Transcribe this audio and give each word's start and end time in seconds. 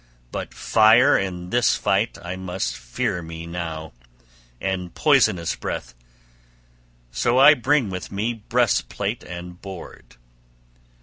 But 0.31 0.51
fire 0.51 1.15
in 1.15 1.51
this 1.51 1.75
fight 1.75 2.17
I 2.23 2.35
must 2.35 2.75
fear 2.75 3.21
me 3.21 3.45
now, 3.45 3.93
and 4.59 4.95
poisonous 4.95 5.55
breath; 5.55 5.93
so 7.11 7.37
I 7.37 7.53
bring 7.53 7.91
with 7.91 8.11
me 8.11 8.33
breastplate 8.33 9.21
and 9.21 9.61
board. 9.61 10.15